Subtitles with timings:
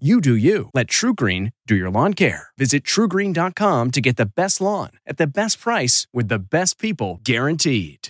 [0.00, 0.70] You do you.
[0.74, 2.48] Let TruGreen do your lawn care.
[2.58, 7.20] Visit trugreen.com to get the best lawn at the best price with the best people
[7.22, 8.08] guaranteed.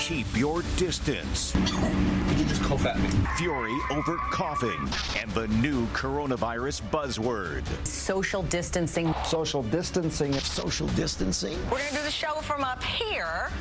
[0.00, 1.52] Keep your distance.
[1.52, 3.08] Did you just cough at me?
[3.36, 4.88] Fury over coughing
[5.20, 7.62] and the new coronavirus buzzword.
[7.86, 9.14] Social distancing.
[9.24, 10.32] Social distancing.
[10.32, 11.56] Social distancing.
[11.70, 13.52] We're going to do the show from up here.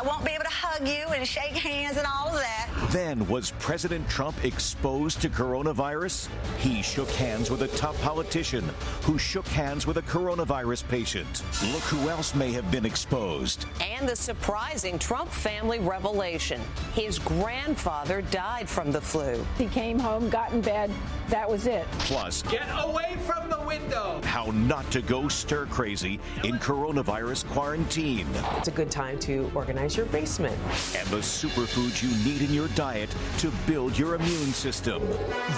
[0.00, 2.70] I won't be able to hug you and shake hands and all of that.
[2.90, 6.30] Then was President Trump exposed to coronavirus?
[6.56, 8.64] He shook hands with a top politician
[9.02, 11.42] who shook hands with a coronavirus patient.
[11.70, 13.66] Look who else may have been exposed.
[13.82, 16.62] And the surprising Trump family revelation.
[16.94, 19.44] His grandfather died from the flu.
[19.58, 20.90] He came home, got in bed.
[21.28, 21.86] That was it.
[21.98, 24.20] Plus, get away from the window.
[24.24, 28.26] How not to go stir crazy in coronavirus quarantine.
[28.56, 30.56] It's a good time to organize your basement.
[30.96, 35.02] And the superfoods you need in your diet to build your immune system.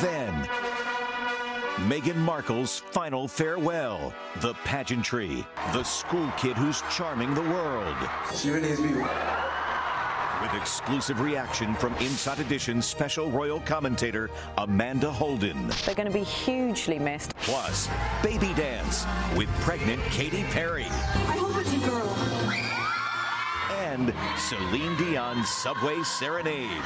[0.01, 0.49] Then,
[1.89, 7.97] Meghan Markle's final farewell, the pageantry, the school kid who's charming the world.
[8.35, 9.09] She really is beautiful.
[10.43, 15.69] With exclusive reaction from Inside Edition's special royal commentator Amanda Holden.
[15.87, 17.35] They're going to be hugely missed.
[17.37, 17.89] Plus,
[18.23, 20.87] Baby Dance with pregnant Katy Perry.
[24.37, 26.83] Celine Dion's Subway Serenade.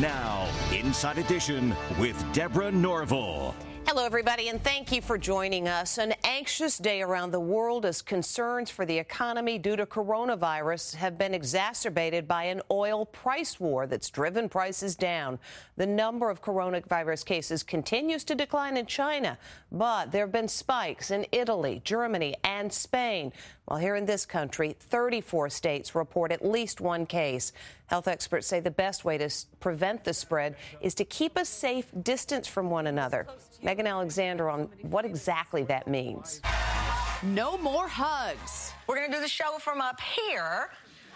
[0.00, 3.54] Now, Inside Edition with Deborah Norville.
[3.90, 5.96] Hello, everybody, and thank you for joining us.
[5.96, 11.16] An anxious day around the world as concerns for the economy due to coronavirus have
[11.16, 15.38] been exacerbated by an oil price war that's driven prices down.
[15.78, 19.38] The number of coronavirus cases continues to decline in China,
[19.72, 23.32] but there have been spikes in Italy, Germany, and Spain.
[23.68, 27.52] While here in this country, 34 states report at least one case.
[27.88, 29.28] Health experts say the best way to
[29.60, 33.26] prevent the spread is to keep a safe distance from one another.
[33.62, 36.40] Megan Alexander on what exactly that means.
[37.22, 38.72] No more hugs.
[38.86, 40.70] We're going to do the show from up here.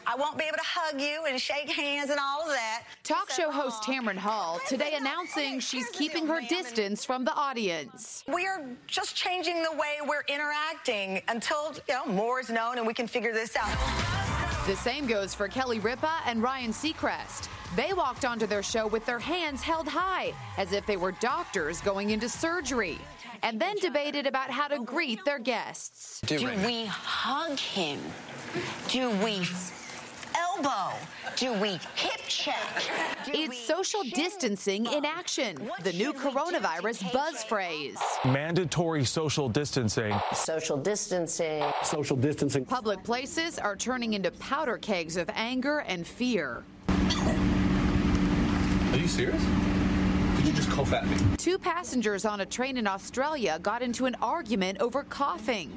[0.07, 2.83] I won't be able to hug you and shake hands and all of that.
[3.05, 8.25] Talk show uh, host Tamron Hall today announcing she's keeping her distance from the audience.
[8.33, 12.87] We are just changing the way we're interacting until you know more is known and
[12.87, 13.77] we can figure this out.
[14.67, 17.49] The same goes for Kelly Ripa and Ryan Seacrest.
[17.75, 21.81] They walked onto their show with their hands held high, as if they were doctors
[21.81, 22.99] going into surgery,
[23.43, 26.21] and then debated about how to greet their guests.
[26.27, 27.99] Do we hug him?
[28.89, 29.47] Do we
[30.57, 30.93] elbow?
[31.37, 32.57] Do we hip check?
[33.25, 37.13] Do It's social shin distancing in action, What the new should we do to coronavirus
[37.13, 37.49] buzz it?
[37.49, 37.99] phrase.
[38.25, 40.15] Mandatory social distancing.
[40.35, 41.65] Social distancing.
[41.83, 42.65] Social distancing.
[42.65, 46.63] Public places are turning into powder kegs of anger and fear.
[46.89, 49.43] Are you serious?
[50.37, 51.17] Did you just cough at me?
[51.39, 55.71] Two passengers on a train in Australia got into an argument over coughing.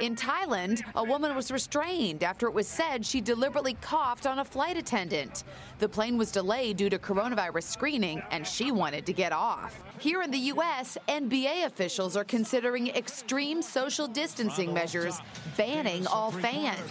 [0.00, 4.44] In Thailand, a woman was restrained after it was said she deliberately coughed on a
[4.44, 5.44] flight attendant.
[5.78, 9.82] The plane was delayed due to coronavirus screening, and she wanted to get off.
[9.98, 15.18] Here in the U.S., NBA officials are considering extreme social distancing measures,
[15.56, 16.90] banning all fans.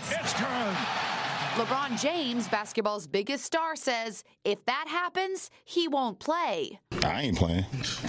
[1.56, 6.80] LeBron James, basketball's biggest star, says if that happens, he won't play.
[7.06, 7.66] I ain't playing.
[7.74, 8.04] if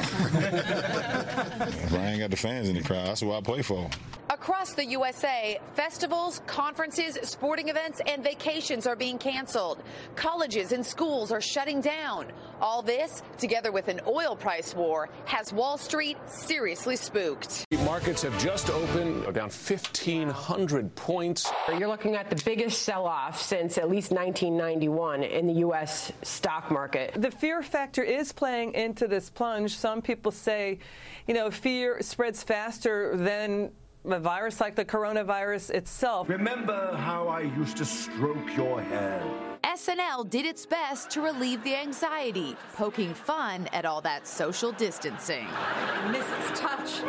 [1.94, 3.88] I ain't got the fans in the crowd, that's what I play for.
[4.28, 9.82] Across the USA, festivals, conferences, sporting events, and vacations are being canceled.
[10.16, 12.26] Colleges and schools are shutting down.
[12.60, 17.64] All this, together with an oil price war, has Wall Street seriously spooked.
[17.84, 21.50] Markets have just opened down 1,500 points.
[21.78, 26.12] You're looking at the biggest sell off since at least 1991 in the U.S.
[26.22, 27.12] stock market.
[27.20, 29.76] The fear factor is playing into this plunge.
[29.76, 30.78] Some people say,
[31.26, 33.70] you know, fear spreads faster than
[34.04, 36.28] a virus like the coronavirus itself.
[36.28, 39.22] Remember how I used to stroke your hair?
[39.76, 45.46] SNL did its best to relieve the anxiety, poking fun at all that social distancing.
[46.10, 47.02] Miss its touch.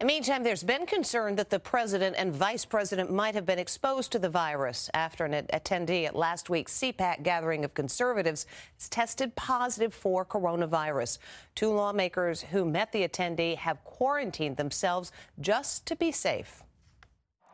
[0.00, 3.60] In the meantime, there's been concern that the president and vice president might have been
[3.60, 8.44] exposed to the virus after an attendee at last week's CPAC gathering of conservatives
[8.90, 11.18] tested positive for coronavirus.
[11.54, 16.64] Two lawmakers who met the attendee have quarantined themselves just to be safe.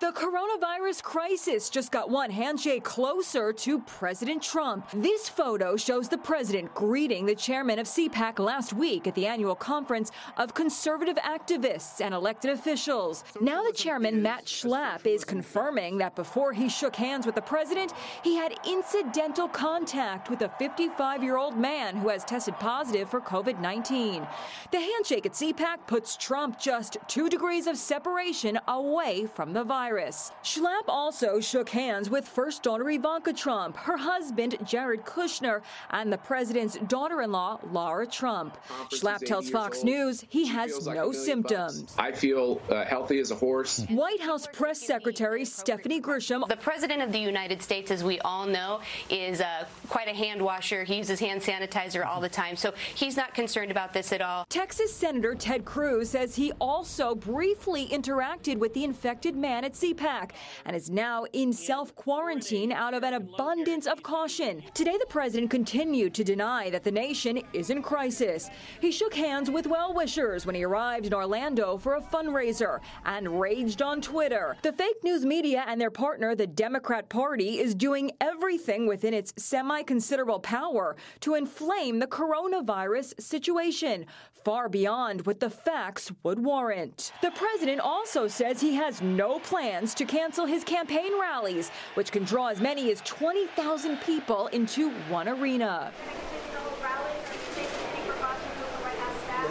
[0.02, 4.90] The coronavirus crisis just got one handshake closer to President Trump.
[4.92, 9.54] This photo shows the president greeting the chairman of CPAC last week at the annual
[9.54, 13.22] conference of conservative activists and elected officials.
[13.40, 17.92] Now the chairman, Matt Schlapp, is confirming that before he shook hands with the president,
[18.24, 23.20] he had incidental contact with a 55 year old man who has tested positive for
[23.20, 24.26] COVID 19.
[24.72, 29.91] The handshake at CPAC puts Trump just two degrees of separation away from the virus
[29.92, 30.32] virus.
[30.42, 35.60] Schlapp also shook hands with first daughter Ivanka Trump, her husband Jared Kushner,
[35.90, 38.56] and the president's daughter in law, Lara Trump.
[38.90, 39.86] Schlapp tells Fox old.
[39.86, 41.82] News he, he has like no symptoms.
[41.82, 41.94] Bucks.
[41.98, 43.84] I feel uh, healthy as a horse.
[43.90, 46.48] White House Press Secretary Stephanie Grisham.
[46.48, 48.80] The President of the United States, as we all know,
[49.10, 50.84] is uh, quite a hand washer.
[50.84, 54.46] He uses hand sanitizer all the time, so he's not concerned about this at all.
[54.48, 60.30] Texas Senator Ted Cruz says he also briefly interacted with the infected man at CPAC
[60.64, 64.62] and is now in self quarantine out of an abundance of caution.
[64.74, 68.48] Today, the president continued to deny that the nation is in crisis.
[68.80, 73.40] He shook hands with well wishers when he arrived in Orlando for a fundraiser and
[73.40, 74.56] raged on Twitter.
[74.62, 79.32] The fake news media and their partner, the Democrat Party, is doing everything within its
[79.36, 84.06] semi considerable power to inflame the coronavirus situation,
[84.44, 87.12] far beyond what the facts would warrant.
[87.22, 92.24] The president also says he has no plans to cancel his campaign rallies, which can
[92.24, 95.92] draw as many as 20,000 people into one arena.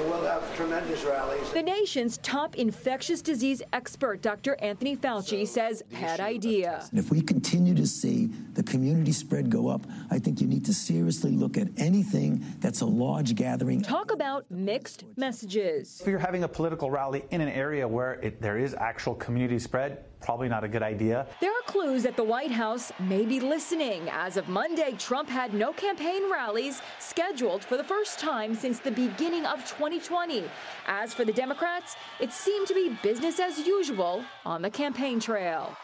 [0.05, 1.49] will have tremendous rallies.
[1.51, 4.55] The nation's top infectious disease expert, Dr.
[4.59, 6.83] Anthony Fauci, so says bad idea.
[6.89, 8.31] And If we continue to see
[8.61, 9.81] the community spread go up,
[10.11, 13.81] I think you need to seriously look at anything that's a large gathering.
[13.81, 15.99] Talk about mixed messages.
[15.99, 19.57] If you're having a political rally in an area where it, there is actual community
[19.57, 21.25] spread, probably not a good idea.
[21.39, 24.07] There are clues that the White House may be listening.
[24.11, 28.91] As of Monday, Trump had no campaign rallies scheduled for the first time since the
[28.91, 30.43] beginning of 2020.
[30.85, 35.75] As for the Democrats, it seemed to be business as usual on the campaign trail.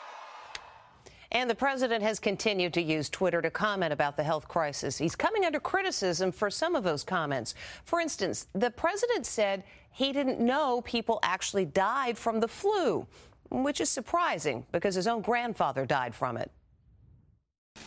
[1.31, 4.97] And the president has continued to use Twitter to comment about the health crisis.
[4.97, 7.53] He's coming under criticism for some of those comments.
[7.83, 13.07] For instance, the president said he didn't know people actually died from the flu
[13.49, 16.51] which is surprising because his own grandfather died from it.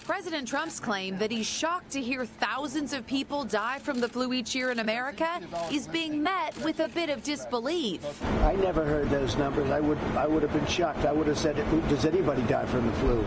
[0.04, 4.32] President Trump's claim that he's shocked to hear thousands of people die from the flu
[4.32, 5.40] each year in America
[5.70, 8.00] is being met with a bit of disbelief.
[8.42, 9.70] I never heard those numbers.
[9.70, 11.04] I would I would have been shocked.
[11.04, 11.56] I would have said,
[11.88, 13.24] "Does anybody die from the flu?"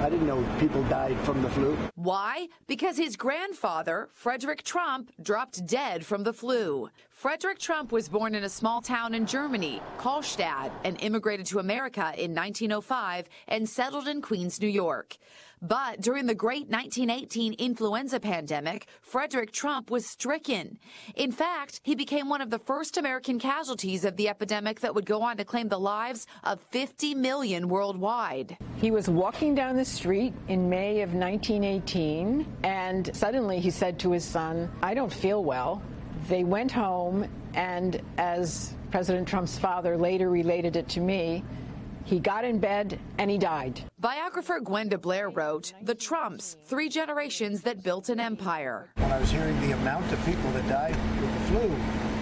[0.00, 1.78] I didn't know people died from the flu.
[1.94, 2.48] Why?
[2.66, 6.90] Because his grandfather, Frederick Trump, dropped dead from the flu.
[7.08, 12.12] Frederick Trump was born in a small town in Germany, Kallstadt, and immigrated to America
[12.18, 15.16] in 1905 and settled in Queens, New York.
[15.66, 20.78] But during the great 1918 influenza pandemic, Frederick Trump was stricken.
[21.14, 25.06] In fact, he became one of the first American casualties of the epidemic that would
[25.06, 28.58] go on to claim the lives of 50 million worldwide.
[28.76, 34.12] He was walking down the street in May of 1918, and suddenly he said to
[34.12, 35.80] his son, I don't feel well.
[36.28, 41.42] They went home, and as President Trump's father later related it to me,
[42.04, 43.82] he got in bed and he died.
[43.98, 48.90] Biographer Gwenda Blair wrote The Trumps, three generations that built an empire.
[48.96, 51.76] When I was hearing the amount of people that died with the flu,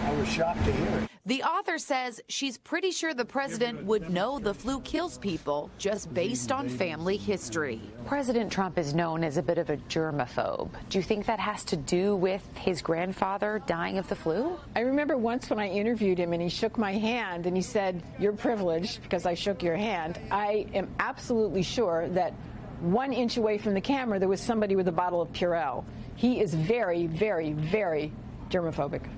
[0.05, 1.12] I was shocked to hear it.
[1.25, 6.13] The author says she's pretty sure the president would know the flu kills people just
[6.13, 7.81] based on family history.
[8.07, 10.71] President Trump is known as a bit of a germaphobe.
[10.89, 14.59] Do you think that has to do with his grandfather dying of the flu?
[14.75, 18.03] I remember once when I interviewed him and he shook my hand and he said,
[18.19, 20.19] You're privileged because I shook your hand.
[20.33, 22.33] I am absolutely sure that
[22.81, 25.85] one inch away from the camera there was somebody with a bottle of Purell.
[26.17, 28.11] He is very, very, very
[28.51, 29.09] germophobic.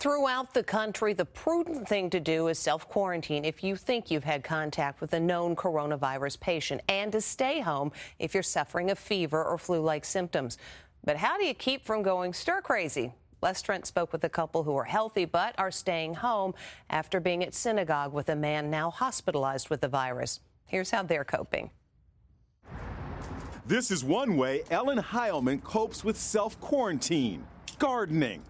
[0.00, 4.22] Throughout the country, the prudent thing to do is self quarantine if you think you've
[4.22, 7.90] had contact with a known coronavirus patient and to stay home
[8.20, 10.56] if you're suffering a fever or flu like symptoms.
[11.02, 13.12] But how do you keep from going stir crazy?
[13.42, 16.54] Les Trent spoke with a couple who are healthy but are staying home
[16.90, 20.38] after being at synagogue with a man now hospitalized with the virus.
[20.66, 21.70] Here's how they're coping.
[23.66, 27.44] This is one way Ellen Heilman copes with self quarantine
[27.80, 28.44] gardening.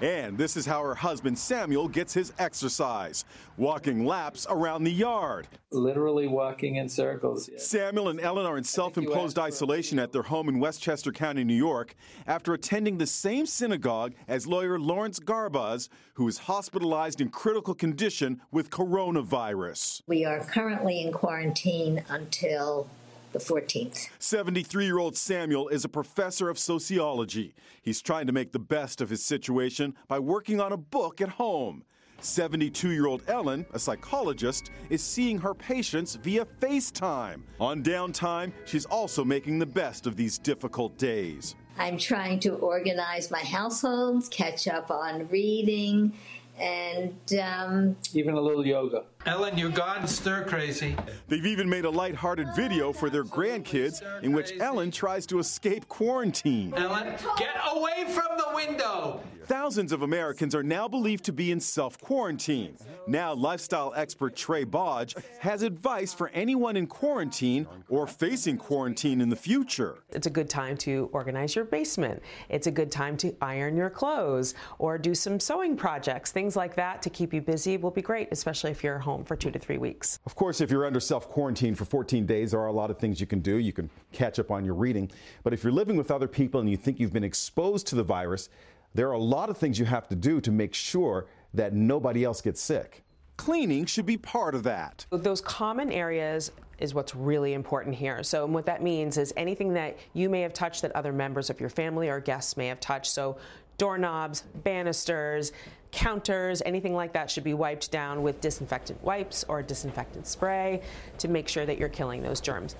[0.00, 3.24] And this is how her husband Samuel gets his exercise
[3.56, 5.46] walking laps around the yard.
[5.70, 7.48] Literally walking in circles.
[7.50, 7.68] Yes.
[7.68, 11.54] Samuel and Ellen are in self imposed isolation at their home in Westchester County, New
[11.54, 11.94] York,
[12.26, 18.40] after attending the same synagogue as lawyer Lawrence Garbuz, who is hospitalized in critical condition
[18.50, 20.02] with coronavirus.
[20.06, 22.88] We are currently in quarantine until
[23.34, 24.08] the 14th.
[24.18, 27.54] 73 year old Samuel is a professor of sociology.
[27.82, 31.28] He's trying to make the best of his situation by working on a book at
[31.28, 31.84] home.
[32.20, 37.42] 72 year old Ellen, a psychologist, is seeing her patients via FaceTime.
[37.60, 41.56] On downtime, she's also making the best of these difficult days.
[41.76, 46.16] I'm trying to organize my household, catch up on reading,
[46.58, 49.04] and um, even a little yoga.
[49.26, 50.96] Ellen, you're gone stir crazy.
[51.28, 55.88] They've even made a light-hearted video for their grandkids in which Ellen tries to escape
[55.88, 56.72] quarantine.
[56.74, 59.20] Ellen, get away from the window.
[59.46, 62.78] Thousands of Americans are now believed to be in self quarantine.
[63.06, 69.28] Now, lifestyle expert Trae Bodge has advice for anyone in quarantine or facing quarantine in
[69.28, 69.98] the future.
[70.12, 72.22] It's a good time to organize your basement.
[72.48, 76.32] It's a good time to iron your clothes or do some sewing projects.
[76.32, 79.36] Things like that to keep you busy will be great, especially if you're home for
[79.36, 80.20] two to three weeks.
[80.24, 82.98] Of course, if you're under self quarantine for 14 days, there are a lot of
[82.98, 83.56] things you can do.
[83.56, 85.10] You can catch up on your reading.
[85.42, 88.02] But if you're living with other people and you think you've been exposed to the
[88.02, 88.48] virus,
[88.94, 92.24] there are a lot of things you have to do to make sure that nobody
[92.24, 93.02] else gets sick.
[93.36, 95.06] Cleaning should be part of that.
[95.10, 98.22] Those common areas is what's really important here.
[98.22, 101.60] So, what that means is anything that you may have touched that other members of
[101.60, 103.10] your family or guests may have touched.
[103.10, 103.36] So,
[103.78, 105.52] doorknobs, banisters,
[105.90, 110.82] counters, anything like that should be wiped down with disinfectant wipes or disinfectant spray
[111.18, 112.76] to make sure that you're killing those germs.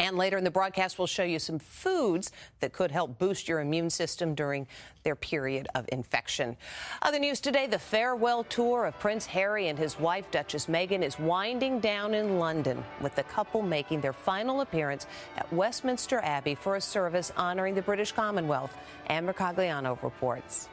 [0.00, 3.60] And later in the broadcast, we'll show you some foods that could help boost your
[3.60, 4.68] immune system during
[5.02, 6.56] their period of infection.
[7.02, 11.18] Other news today the farewell tour of Prince Harry and his wife, Duchess Meghan, is
[11.18, 16.76] winding down in London, with the couple making their final appearance at Westminster Abbey for
[16.76, 18.76] a service honoring the British Commonwealth.
[19.06, 20.68] Anne Mercogliano reports.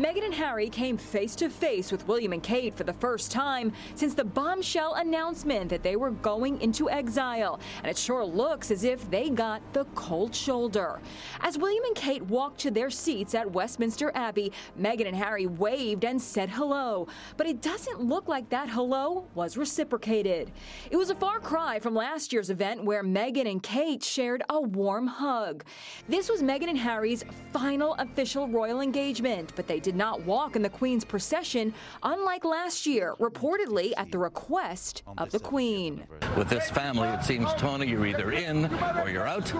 [0.00, 3.70] Meghan and Harry came face to face with William and Kate for the first time
[3.94, 7.60] since the bombshell announcement that they were going into exile.
[7.82, 11.02] And it sure looks as if they got the cold shoulder.
[11.42, 16.06] As William and Kate walked to their seats at Westminster Abbey, Meghan and Harry waved
[16.06, 17.06] and said hello.
[17.36, 20.50] But it doesn't look like that hello was reciprocated.
[20.90, 24.62] It was a far cry from last year's event where Meghan and Kate shared a
[24.62, 25.62] warm hug.
[26.08, 30.62] This was Meghan and Harry's final official royal engagement, but they did not walk in
[30.62, 36.04] the Queen's procession, unlike last year, reportedly at the request of the Queen.
[36.36, 38.66] With this family, it seems, Tony, you're either in
[38.98, 39.52] or you're out,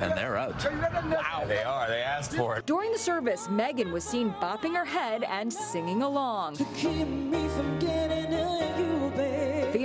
[0.00, 0.64] and they're out.
[0.64, 1.88] Wow, they are.
[1.88, 2.66] They asked for it.
[2.66, 6.56] During the service, Meghan was seen bopping her head and singing along.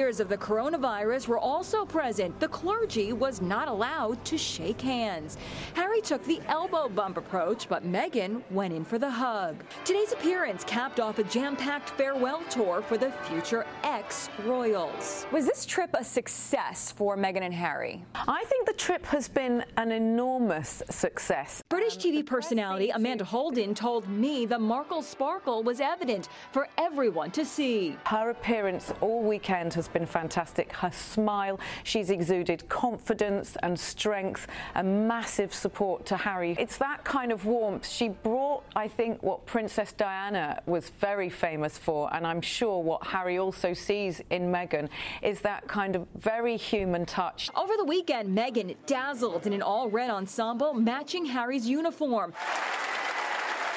[0.03, 2.37] Fears of the coronavirus were also present.
[2.41, 5.37] The clergy was not allowed to shake hands.
[5.75, 9.63] Harry took the elbow bump approach, but Meghan went in for the hug.
[9.85, 15.25] Today's appearance capped off a jam packed farewell tour for the future ex royals.
[15.31, 18.03] Was this trip a success for Meghan and Harry?
[18.13, 21.63] I think the trip has been an enormous success.
[21.69, 27.45] British TV personality Amanda Holden told me the Markle sparkle was evident for everyone to
[27.45, 27.95] see.
[28.05, 30.73] Her appearance all weekend has been fantastic.
[30.73, 36.55] Her smile, she's exuded confidence and strength and massive support to Harry.
[36.59, 37.87] It's that kind of warmth.
[37.87, 43.05] She brought, I think, what Princess Diana was very famous for, and I'm sure what
[43.07, 44.89] Harry also sees in Meghan
[45.21, 47.49] is that kind of very human touch.
[47.55, 52.33] Over the weekend, Meghan dazzled in an all red ensemble matching Harry's uniform.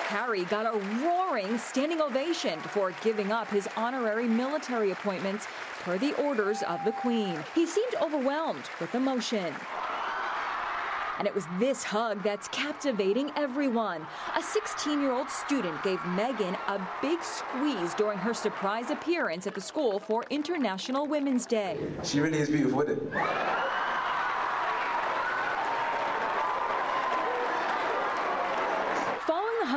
[0.07, 5.49] Harry got a roaring standing ovation before giving up his honorary military appointments
[5.87, 7.39] per the orders of the Queen.
[7.55, 9.55] He seemed overwhelmed with emotion.
[11.21, 14.05] And it was this hug that's captivating everyone.
[14.35, 19.55] A 16 year old student gave Meghan a big squeeze during her surprise appearance at
[19.55, 21.79] the school for International Women's Day.
[22.03, 23.23] She really is beautiful, isn't it?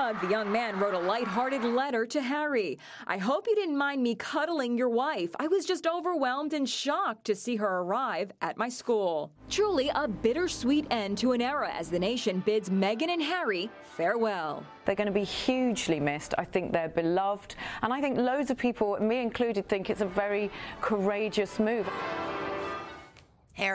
[0.10, 2.80] Hug, the young man wrote a light-hearted letter to Harry.
[3.06, 5.30] I hope you didn't mind me cuddling your wife.
[5.40, 9.32] I was just overwhelmed and shocked to see her arrive at my school.
[9.52, 14.64] Truly a bittersweet end to an era as the nation bids Meghan and Harry farewell.
[14.86, 16.34] They're going to be hugely missed.
[16.40, 17.56] I think they're beloved.
[17.84, 20.50] And I think loads of people, me included, think it's a very
[20.82, 21.88] courageous move.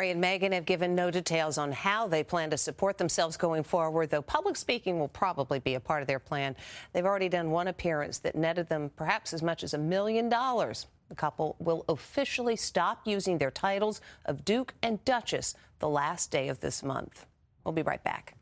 [0.04, 3.62] Harry and Meghan have given no details on how they plan to support themselves going
[3.62, 6.54] forward, though public speaking will probably be a part of their plan.
[6.92, 10.88] They've already done one appearance that netted them perhaps as much as a million dollars.
[11.08, 16.48] The couple will officially stop using their titles of Duke and Duchess the last day
[16.48, 17.24] of this month.
[17.64, 18.36] We'll be right back.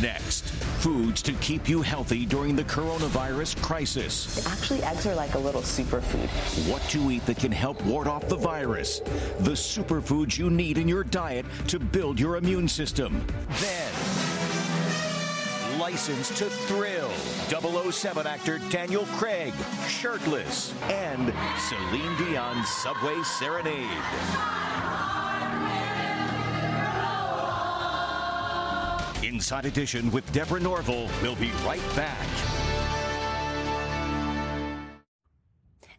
[0.00, 0.44] Next,
[0.80, 4.46] foods to keep you healthy during the coronavirus crisis.
[4.46, 6.28] Actually, eggs are like a little superfood.
[6.70, 9.00] What to eat that can help ward off the virus.
[9.40, 13.24] The superfoods you need in your diet to build your immune system.
[13.60, 13.92] Then,
[15.78, 17.10] License to Thrill.
[17.90, 19.52] 007 actor Daniel Craig,
[19.86, 24.73] shirtless, and Celine Dion's Subway Serenade.
[29.44, 31.06] Inside Edition with Deborah Norville.
[31.20, 32.26] We'll be right back.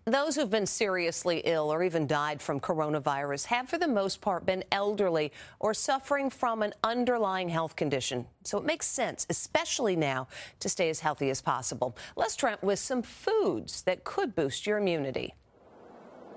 [0.06, 4.48] Those who've been seriously ill or even died from coronavirus have, for the most part,
[4.48, 8.26] been elderly or suffering from an underlying health condition.
[8.44, 10.28] So it makes sense, especially now,
[10.60, 11.96] to stay as healthy as possible.
[12.16, 15.36] Let's try with some foods that could boost your immunity.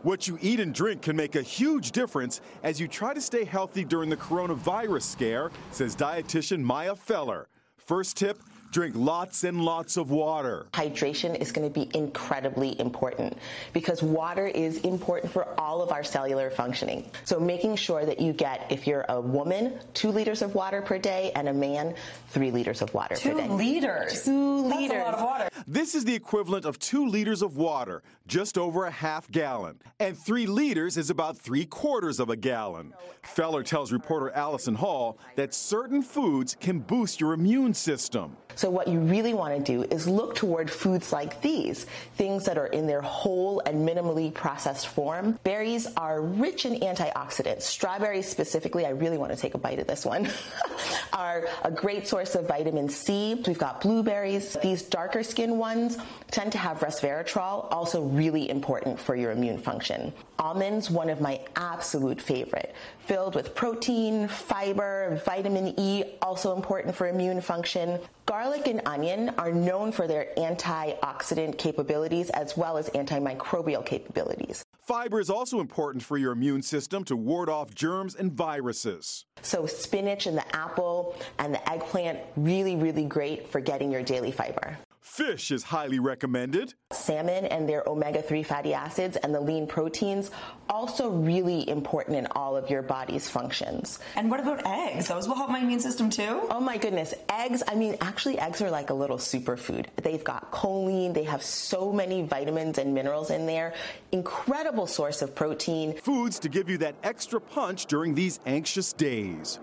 [0.03, 3.45] What you eat and drink can make a huge difference as you try to stay
[3.45, 7.49] healthy during the coronavirus scare, says dietitian Maya Feller.
[7.79, 8.39] First tip
[8.71, 10.67] Drink lots and lots of water.
[10.75, 13.39] Hydration is going to be incredibly important
[13.73, 17.11] because water is important for all of our cellular functioning.
[17.25, 20.99] So making sure that you get, if you're a woman, two liters of water per
[20.99, 21.95] day, and a man,
[22.29, 23.49] three liters of water two per day.
[23.49, 24.25] liters.
[24.25, 24.97] Two That's liters.
[24.97, 25.49] a lot of water.
[25.67, 29.79] This is the equivalent of two liters of water, just over a half gallon.
[29.99, 32.93] And three liters is about three quarters of a gallon.
[33.23, 38.37] Feller tells reporter Allison Hall that certain foods can boost your immune system.
[38.59, 41.87] So what you really want to do is look toward foods like these,
[42.17, 45.39] things that are in their whole and minimally processed form.
[45.45, 47.63] Berries are rich in antioxidants.
[47.63, 50.25] Strawberries specifically, I really want to take a bite of this one,
[51.13, 53.43] are a great source of vitamin C.
[53.47, 54.57] We've got blueberries.
[54.63, 55.99] These darker skin ones
[56.31, 60.13] tend to have resveratrol, also really important for your immune function.
[60.39, 67.09] Almonds, one of my absolute favorite, filled with protein, fiber, vitamin E, also important for
[67.09, 67.99] immune function.
[68.27, 74.65] Garlic and onion are known for their antioxidant capabilities as well as antimicrobial capabilities.
[74.89, 79.27] Fiber is also important for your immune system to ward off germs and viruses.
[79.43, 84.33] So spinach and the apple and the eggplant, really, really great for getting your daily
[84.33, 84.79] fiber.
[85.09, 86.75] Fish is highly recommended.
[86.93, 90.31] Salmon and their omega 3 fatty acids and the lean proteins,
[90.69, 93.99] also really important in all of your body's functions.
[94.15, 95.09] And what about eggs?
[95.09, 96.47] Those will help my immune system too?
[96.51, 97.15] Oh my goodness.
[97.29, 99.87] Eggs, I mean, actually, eggs are like a little superfood.
[99.97, 103.75] They've got choline, they have so many vitamins and minerals in there.
[104.13, 105.97] Incredible source of protein.
[105.97, 109.59] Foods to give you that extra punch during these anxious days.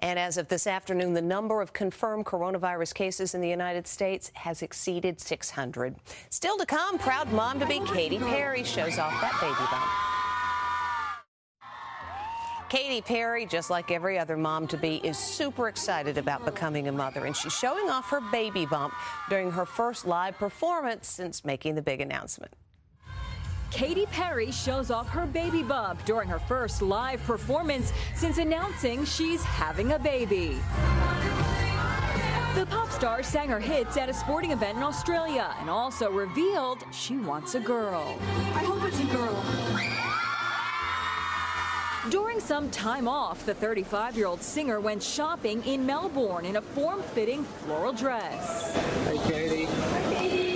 [0.00, 4.30] And as of this afternoon, the number of confirmed coronavirus cases in the United States
[4.34, 5.96] has exceeded 600.
[6.30, 10.06] Still to come, proud mom to be Katy Perry shows off that baby bump.
[12.68, 16.92] Katy Perry, just like every other mom to be, is super excited about becoming a
[16.92, 18.92] mother, and she's showing off her baby bump
[19.30, 22.52] during her first live performance since making the big announcement.
[23.76, 29.42] Katy Perry shows off her baby bump during her first live performance since announcing she's
[29.42, 30.56] having a baby.
[32.54, 36.84] The pop star sang her hits at a sporting event in Australia and also revealed
[36.90, 38.18] she wants a girl.
[38.54, 39.44] I hope it's a girl.
[42.10, 46.62] During some time off, the 35 year old singer went shopping in Melbourne in a
[46.62, 48.74] form fitting floral dress.
[49.04, 49.66] Hey, Katy.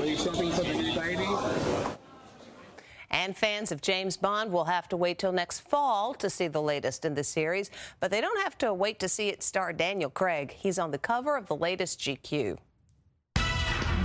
[0.01, 1.27] Are you shopping for the new baby?
[3.11, 6.63] And fans of James Bond will have to wait till next fall to see the
[6.63, 10.11] latest in the series, but they don't have to wait to see it star Daniel
[10.11, 10.53] Craig.
[10.53, 12.57] He's on the cover of the latest GQ.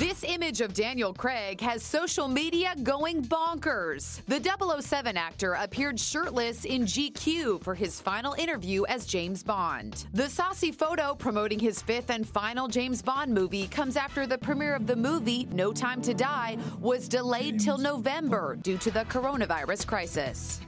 [0.07, 4.23] This image of Daniel Craig has social media going bonkers.
[4.27, 4.39] The
[4.79, 10.05] 007 actor appeared shirtless in GQ for his final interview as James Bond.
[10.13, 14.75] The saucy photo promoting his fifth and final James Bond movie comes after the premiere
[14.75, 19.87] of the movie No Time to Die was delayed till November due to the coronavirus
[19.87, 20.61] crisis.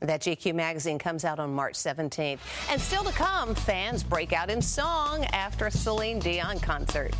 [0.00, 2.40] That GQ magazine comes out on March 17th.
[2.70, 7.14] And still to come, fans break out in song after Celine Dion concert.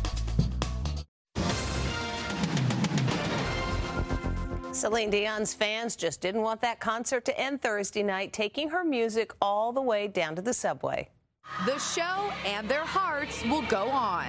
[4.77, 9.33] Celine Dion's fans just didn't want that concert to end Thursday night, taking her music
[9.41, 11.09] all the way down to the subway.
[11.65, 14.27] The show and their hearts will go on.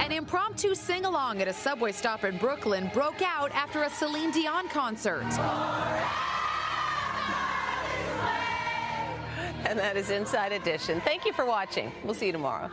[0.00, 4.32] An impromptu sing along at a subway stop in Brooklyn broke out after a Celine
[4.32, 5.22] Dion concert.
[9.70, 11.00] And that is Inside Edition.
[11.02, 11.92] Thank you for watching.
[12.02, 12.68] We'll see you tomorrow.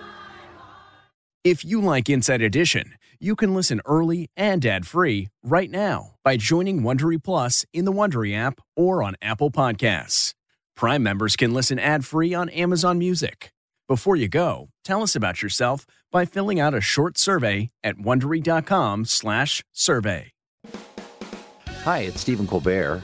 [1.43, 6.81] If you like Inside Edition, you can listen early and ad-free right now by joining
[6.81, 10.33] Wondery Plus in the Wondery app or on Apple Podcasts.
[10.75, 13.51] Prime members can listen ad-free on Amazon Music.
[13.87, 20.31] Before you go, tell us about yourself by filling out a short survey at wondery.com/survey.
[21.83, 23.03] Hi, it's Stephen Colbert,